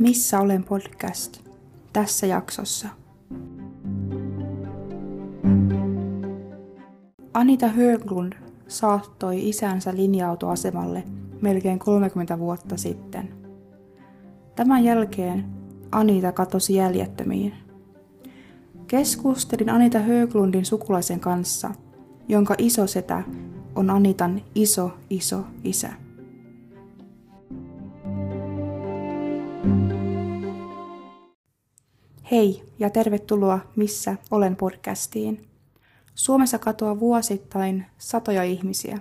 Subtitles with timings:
[0.00, 1.40] Missä olen podcast
[1.92, 2.88] tässä jaksossa.
[7.34, 8.32] Anita Höglund
[8.68, 11.02] saattoi isänsä linja-autoasemalle
[11.40, 13.28] melkein 30 vuotta sitten.
[14.56, 15.44] Tämän jälkeen
[15.92, 17.54] Anita katosi jäljettömiin.
[18.86, 21.70] Keskustelin Anita Höglundin sukulaisen kanssa,
[22.28, 23.22] jonka iso setä
[23.74, 26.09] on Anitan iso iso isä.
[32.30, 35.46] Hei ja tervetuloa Missä olen podcastiin.
[36.14, 38.98] Suomessa katoaa vuosittain satoja ihmisiä.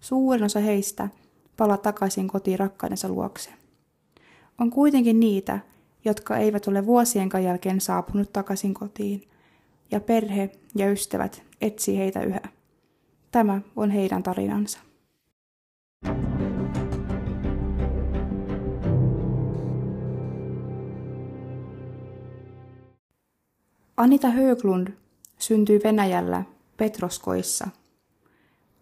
[0.00, 1.08] Suurin osa heistä
[1.56, 3.50] palaa takaisin kotiin rakkaidensa luokse.
[4.60, 5.58] On kuitenkin niitä,
[6.04, 9.28] jotka eivät ole vuosienkaan jälkeen saapunut takaisin kotiin,
[9.90, 12.40] ja perhe ja ystävät etsii heitä yhä.
[13.30, 14.78] Tämä on heidän tarinansa.
[23.96, 24.88] Anita Höglund
[25.38, 26.42] syntyi Venäjällä
[26.76, 27.68] Petroskoissa.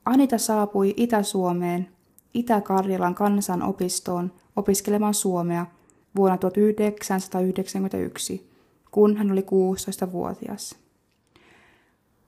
[0.04, 1.88] Anita saapui Itä-Suomeen
[2.34, 5.66] Itä-Karjalan kansanopistoon opiskelemaan suomea
[6.16, 8.50] vuonna 1991,
[8.90, 10.76] kun hän oli 16-vuotias.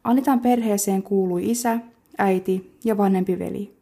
[0.05, 1.79] Anitan perheeseen kuului isä,
[2.19, 3.77] äiti ja vanhempi veli.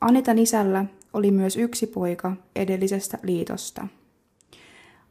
[0.00, 3.86] Anitan isällä oli myös yksi poika edellisestä liitosta.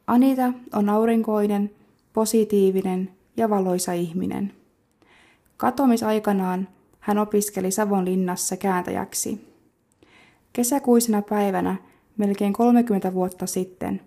[0.06, 1.70] Anita on aurinkoinen,
[2.14, 4.52] positiivinen ja valoisa ihminen.
[5.56, 6.68] Katomisaikanaan
[7.00, 9.54] hän opiskeli Savonlinnassa kääntäjäksi.
[10.52, 11.76] Kesäkuisena päivänä
[12.16, 14.00] melkein 30 vuotta sitten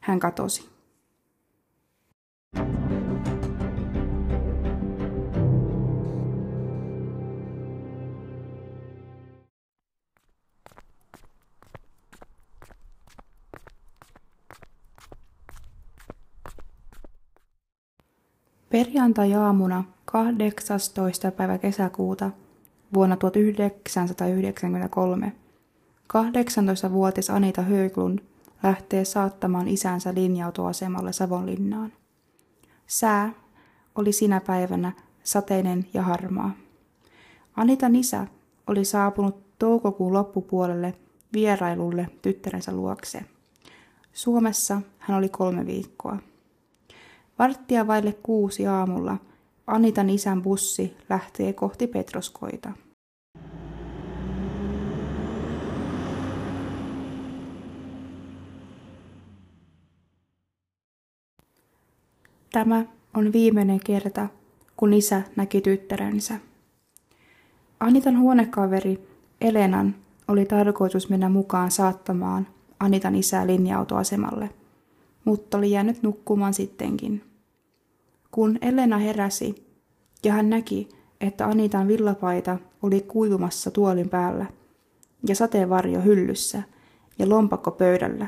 [0.00, 0.68] hän katosi.
[18.70, 21.30] Perjantai-aamuna 18.
[21.30, 22.30] päivä kesäkuuta
[22.94, 25.32] vuonna 1993
[26.12, 28.18] 18-vuotias Anita Höglund
[28.62, 31.92] lähtee saattamaan isänsä linja-autoasemalle Savonlinnaan.
[32.86, 33.32] Sää
[33.94, 34.92] oli sinä päivänä
[35.22, 36.50] sateinen ja harmaa.
[37.56, 38.26] Anitan isä
[38.66, 40.94] oli saapunut toukokuun loppupuolelle
[41.32, 43.24] vierailulle tyttärensä luokse.
[44.12, 46.18] Suomessa hän oli kolme viikkoa.
[47.40, 49.16] Varttia vaille kuusi aamulla
[49.66, 52.72] Anitan isän bussi lähtee kohti Petroskoita.
[62.52, 62.84] Tämä
[63.14, 64.28] on viimeinen kerta,
[64.76, 66.34] kun isä näki tyttärensä.
[67.80, 69.08] Anitan huonekaveri
[69.40, 69.94] Elenan
[70.28, 72.46] oli tarkoitus mennä mukaan saattamaan
[72.80, 74.50] Anitan isää linja-autoasemalle,
[75.24, 77.29] mutta oli jäänyt nukkumaan sittenkin.
[78.30, 79.66] Kun Elena heräsi
[80.24, 80.88] ja hän näki,
[81.20, 84.46] että Anitan villapaita oli kuivumassa tuolin päällä
[85.28, 86.62] ja sateenvarjo hyllyssä
[87.18, 88.26] ja lompakko pöydällä,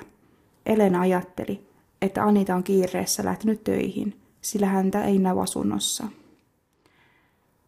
[0.66, 1.66] Elena ajatteli,
[2.02, 6.06] että Anita on kiireessä lähtenyt töihin, sillä häntä ei näy asunnossa.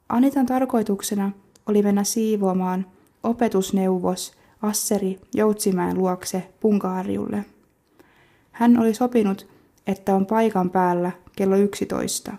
[0.08, 1.32] Anitan tarkoituksena
[1.66, 2.86] oli mennä siivoamaan
[3.22, 7.44] opetusneuvos Asseri Joutsimäen luokse Punkaharjulle.
[8.52, 9.46] Hän oli sopinut,
[9.86, 12.32] että on paikan päällä kello 11.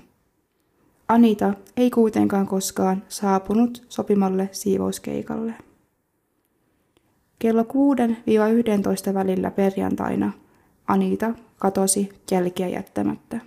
[1.07, 5.53] Anita ei kuitenkaan koskaan saapunut sopimalle siivouskeikalle.
[7.39, 10.31] Kello 6-11 välillä perjantaina
[10.87, 13.39] Anita katosi jälkiä jättämättä.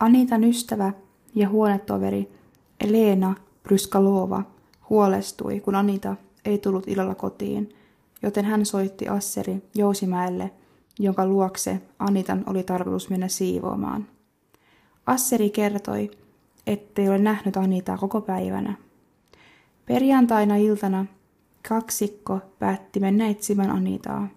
[0.00, 0.92] Anitan ystävä
[1.34, 2.28] ja huonetoveri
[2.80, 4.53] Elena Bryskalova
[4.90, 7.74] huolestui, kun Anita ei tullut illalla kotiin,
[8.22, 10.50] joten hän soitti Asseri Jousimäelle,
[10.98, 14.06] jonka luokse Anitan oli tarkoitus mennä siivoamaan.
[15.06, 16.10] Asseri kertoi,
[16.66, 18.74] ettei ole nähnyt Anitaa koko päivänä.
[19.86, 21.06] Perjantaina iltana
[21.68, 24.28] kaksikko päätti mennä etsimään Anitaa.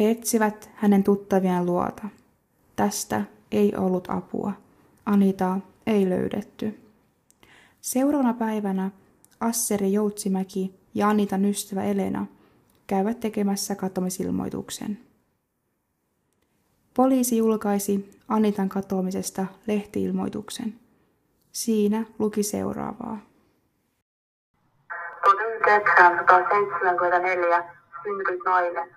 [0.00, 2.08] He etsivät hänen tuttavien luota.
[2.76, 4.52] Tästä ei ollut apua.
[5.06, 6.85] Anitaa ei löydetty.
[7.86, 8.90] Seuraavana päivänä
[9.40, 12.26] Asseri Joutsimäki ja Anitan ystävä Elena
[12.86, 14.98] käyvät tekemässä katomisilmoituksen.
[16.96, 20.80] Poliisi julkaisi Anitan katoamisesta lehtiilmoituksen.
[21.52, 23.18] Siinä luki seuraavaa.
[25.24, 28.96] 1974 syntynyt nainen.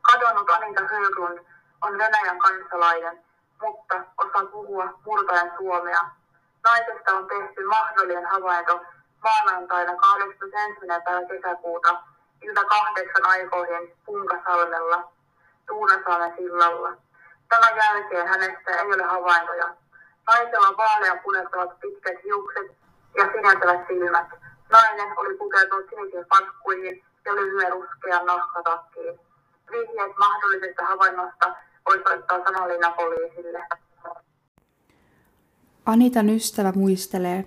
[0.00, 1.38] Kadonnut Anita Höglund
[1.82, 3.18] on Venäjän kansalainen,
[3.62, 6.23] mutta osaa puhua murtajan suomea.
[6.64, 8.80] Naisesta on tehty mahdollinen havainto
[9.22, 10.86] maanantaina 21.
[11.04, 12.02] päivä kesäkuuta
[12.42, 15.12] ilta kahdeksan aikoihin Punkasalmella
[15.66, 16.92] Tuunasalmen sillalla.
[17.48, 19.74] Tämän jälkeen hänestä ei ole havaintoja.
[20.26, 22.66] Naisella on vaalean puneuttavat pitkät hiukset
[23.16, 24.28] ja sinänsä silmät.
[24.70, 29.20] Nainen oli pukeutunut sinisiin pankkuihin ja lyhyen ruskean nahkatakkiin.
[29.70, 31.54] Vihjeet mahdollisesta havainnosta
[31.86, 33.66] voi soittaa Savonlinnan poliisille.
[35.86, 37.44] Anitan ystävä muistelee,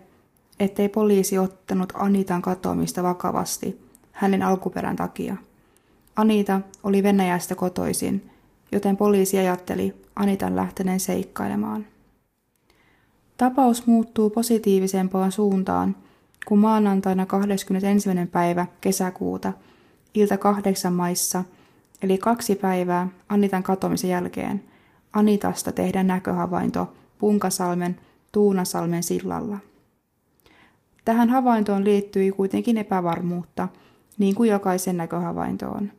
[0.59, 3.81] ettei poliisi ottanut Anitan katoamista vakavasti
[4.11, 5.37] hänen alkuperän takia.
[6.15, 8.29] Anita oli Venäjästä kotoisin,
[8.71, 11.85] joten poliisi ajatteli Anitan lähteneen seikkailemaan.
[13.37, 15.95] Tapaus muuttuu positiivisempaan suuntaan,
[16.45, 18.09] kun maanantaina 21.
[18.31, 19.53] päivä kesäkuuta
[20.13, 21.43] ilta kahdeksan maissa,
[22.01, 24.63] eli kaksi päivää Anitan katomisen jälkeen,
[25.13, 27.99] Anitasta tehdään näköhavainto Punkasalmen
[28.37, 29.57] Tuunasalmen sillalla.
[31.05, 33.67] Tähän havaintoon liittyi kuitenkin epävarmuutta,
[34.17, 35.91] niin kuin jokaisen näköhavaintoon.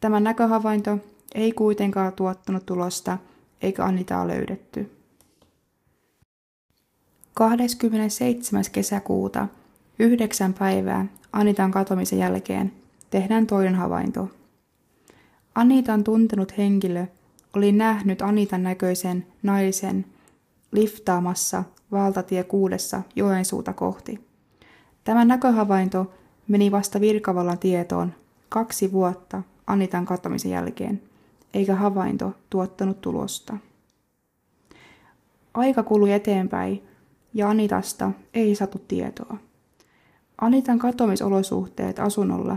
[0.00, 0.98] Tämä näköhavainto
[1.34, 3.18] ei kuitenkaan tuottanut tulosta,
[3.62, 4.90] eikä Anitaa löydetty.
[7.34, 8.64] 27.
[8.72, 9.48] kesäkuuta,
[9.98, 12.72] yhdeksän päivää Anitan katomisen jälkeen,
[13.10, 14.28] tehdään toinen havainto.
[15.54, 17.06] Anitan tuntenut henkilö
[17.56, 20.04] oli nähnyt Anitan näköisen naisen
[20.72, 24.26] liftaamassa valtatie kuudessa Joensuuta kohti.
[25.04, 26.12] Tämä näköhavainto
[26.48, 28.12] meni vasta virkavallan tietoon
[28.48, 31.02] kaksi vuotta Anitan katsomisen jälkeen,
[31.54, 33.56] eikä havainto tuottanut tulosta.
[35.54, 36.82] Aika kului eteenpäin
[37.34, 39.36] ja Anitasta ei saatu tietoa.
[40.40, 42.56] Anitan katoamisolosuhteet asunnolla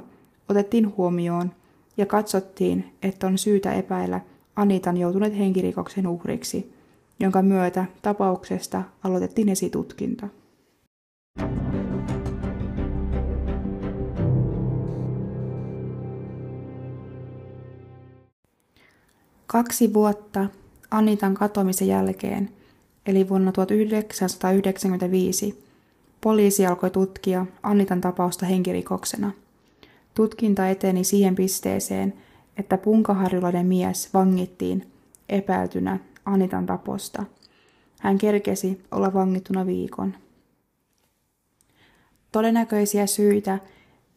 [0.50, 1.52] otettiin huomioon
[1.98, 4.22] ja katsottiin, että on syytä epäillä
[4.56, 6.74] Anitan joutuneet henkirikoksen uhriksi,
[7.20, 10.28] jonka myötä tapauksesta aloitettiin esitutkinta.
[19.48, 20.46] Kaksi vuotta
[20.92, 22.50] Anitan katoamisen jälkeen,
[23.06, 25.64] eli vuonna 1995,
[26.22, 29.32] poliisi alkoi tutkia Anitan tapausta henkirikoksena.
[30.16, 32.14] Tutkinta eteni siihen pisteeseen,
[32.58, 34.92] että punkaharjulainen mies vangittiin
[35.30, 36.00] epäiltynä
[36.34, 37.24] Anitan taposta.
[38.00, 40.16] Hän kerkesi olla vangittuna viikon.
[42.32, 43.60] Todennäköisiä syitä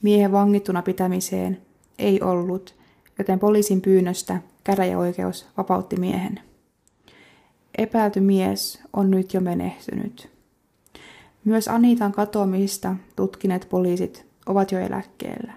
[0.03, 1.63] miehen vangittuna pitämiseen
[1.99, 2.75] ei ollut,
[3.19, 6.41] joten poliisin pyynnöstä käräjäoikeus vapautti miehen.
[7.79, 10.31] Epäilty mies on nyt jo menehtynyt.
[11.45, 15.53] Myös Anitan katoamista tutkineet poliisit ovat jo eläkkeellä.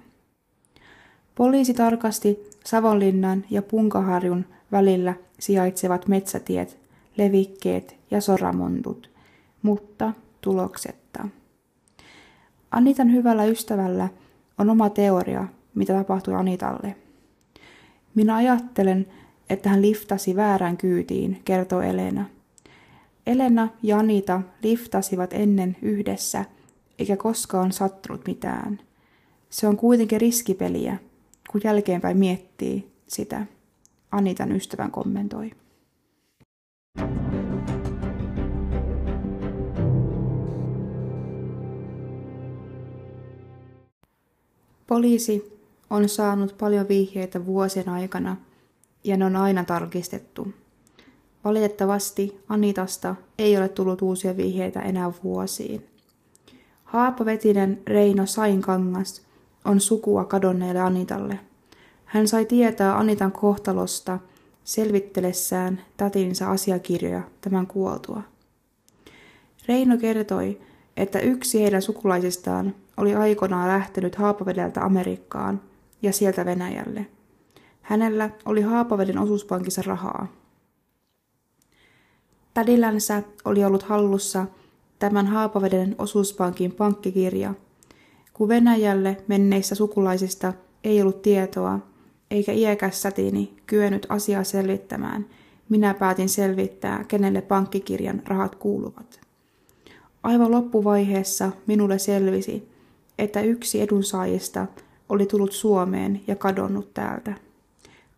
[1.36, 4.46] Poliisi tarkasti Savonlinnan ja Punkaharjun
[4.76, 6.80] välillä sijaitsevat metsätiet,
[7.18, 9.10] levikkeet ja soramontut,
[9.62, 11.28] mutta tuloksetta.
[12.72, 14.10] Anitan hyvällä ystävällä
[14.58, 16.96] on oma teoria, mitä tapahtui Anitalle–
[18.16, 19.08] minä ajattelen,
[19.50, 22.26] että hän liftasi väärään kyytiin, kertoo Elena.
[23.28, 26.46] Elena ja Anita liftasivat ennen yhdessä,
[27.00, 28.80] eikä koskaan sattunut mitään.
[29.50, 30.98] Se on kuitenkin riskipeliä,
[31.52, 33.46] kun jälkeenpäin miettii sitä,
[34.16, 35.52] Anitan ystävän kommentoi.
[44.88, 48.38] Poliisi on saanut paljon vihjeitä vuosien aikana
[49.04, 50.54] ja ne on aina tarkistettu.
[51.44, 55.86] Valitettavasti Anitasta ei ole tullut uusia vihjeitä enää vuosiin.
[56.84, 59.22] Haapavetinen Reino Sainkangas
[59.66, 61.40] on sukua kadonneelle Anitalle.
[62.16, 64.20] Hän sai tietää Anitan kohtalosta
[64.64, 68.22] selvittelessään tätinsä asiakirjoja tämän kuoltua.
[69.68, 70.62] Reino kertoi,
[70.98, 75.62] että yksi heidän sukulaisistaan oli aikoinaan lähtenyt Haapavedeltä Amerikkaan–
[76.02, 77.06] ja sieltä Venäjälle.
[77.82, 80.28] Hänellä oli Haapaveden osuuspankissa rahaa.
[82.54, 84.46] Tädillänsä oli ollut hallussa
[85.00, 87.54] tämän Haapaveden osuuspankin pankkikirja.
[88.34, 90.54] Kun Venäjälle menneissä sukulaisista
[90.84, 91.80] ei ollut tietoa,
[92.32, 95.26] eikä iäkäs sätini kyennyt asiaa selvittämään,
[95.70, 99.20] minä päätin selvittää, kenelle pankkikirjan rahat kuuluvat.
[100.24, 102.70] Aivan loppuvaiheessa minulle selvisi,
[103.20, 104.68] että yksi edunsaajista
[105.10, 107.34] oli tullut Suomeen ja kadonnut täältä.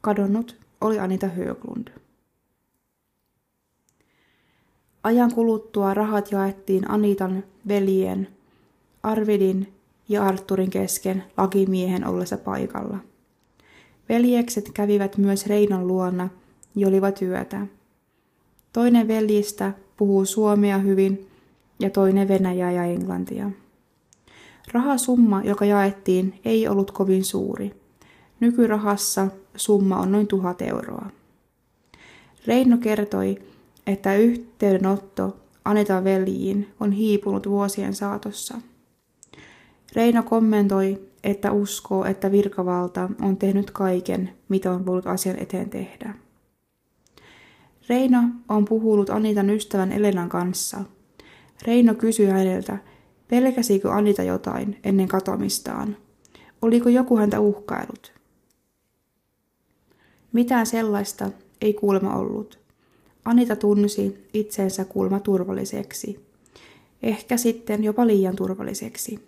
[0.01, 1.87] Kadonnut oli Anita Höglund.
[5.03, 8.27] Ajan kuluttua rahat jaettiin Anitan veljen,
[9.03, 9.73] Arvidin
[10.09, 12.97] ja Arturin kesken lakimiehen ollessa paikalla.
[14.09, 16.29] Veljekset kävivät myös Reinon luona
[16.75, 17.67] ja olivat yötä.
[18.73, 21.27] Toinen veljistä puhuu suomea hyvin,
[21.79, 23.51] ja toinen Venäjää ja Englantia.
[24.71, 27.73] Rahasumma, joka jaettiin, ei ollut kovin suuri.
[28.39, 31.09] Nykyrahassa summa on noin tuhat euroa.
[32.47, 33.37] Reino kertoi,
[33.87, 38.61] että yhteydenotto Anita veljiin on hiipunut vuosien saatossa.
[39.95, 46.13] Reino kommentoi, että uskoo, että virkavalta on tehnyt kaiken, mitä on voinut asian eteen tehdä.
[47.89, 48.19] Reino
[48.49, 50.77] on puhunut Anitan ystävän Elenan kanssa.
[51.65, 52.77] Reino kysyi häneltä,
[53.27, 55.97] pelkäsikö Anita jotain ennen katoamistaan.
[56.61, 58.13] Oliko joku häntä uhkailut?
[60.33, 61.31] Mitään sellaista
[61.61, 62.59] ei kuulemma ollut.
[63.25, 66.27] Anita tunsi itsensä kuulemma turvalliseksi.
[67.03, 69.26] Ehkä sitten jopa liian turvalliseksi.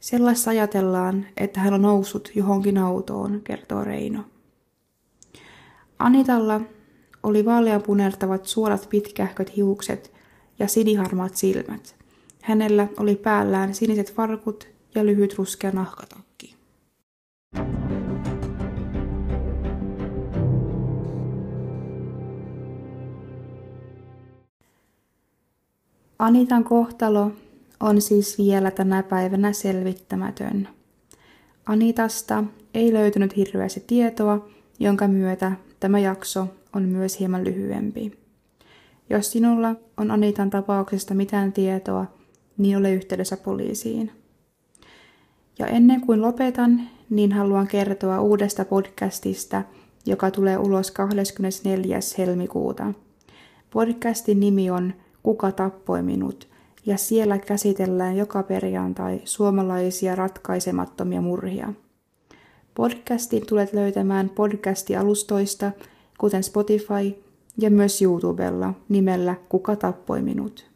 [0.00, 4.24] Sellaista ajatellaan, että hän on noussut johonkin autoon, kertoo Reino.
[5.98, 6.60] Anitalla
[7.22, 10.12] oli vaaleanpunertavat suorat pitkähköt hiukset
[10.58, 11.96] ja siniharmaat silmät.
[12.42, 16.54] Hänellä oli päällään siniset farkut ja lyhyt ruskea nahkatakki.
[26.18, 27.32] Anitan kohtalo
[27.80, 30.68] on siis vielä tänä päivänä selvittämätön.
[31.66, 32.44] Anitasta
[32.74, 34.48] ei löytynyt hirveästi tietoa,
[34.80, 38.18] jonka myötä tämä jakso on myös hieman lyhyempi.
[39.10, 42.06] Jos sinulla on Anitan tapauksesta mitään tietoa,
[42.58, 44.12] niin ole yhteydessä poliisiin.
[45.58, 49.62] Ja ennen kuin lopetan, niin haluan kertoa uudesta podcastista,
[50.06, 51.98] joka tulee ulos 24.
[52.18, 52.92] helmikuuta.
[53.70, 56.49] Podcastin nimi on Kuka tappoi minut,
[56.90, 61.72] ja siellä käsitellään joka perjantai suomalaisia ratkaisemattomia murhia.
[62.74, 65.72] Podcastin tulet löytämään podcasti-alustoista,
[66.18, 67.24] kuten Spotify
[67.58, 70.70] ja myös YouTubella nimellä Kuka tappoi minut.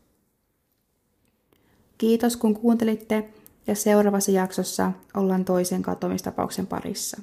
[1.98, 3.28] Kiitos kun kuuntelitte
[3.66, 7.22] ja seuraavassa jaksossa ollaan toisen katomistapauksen parissa.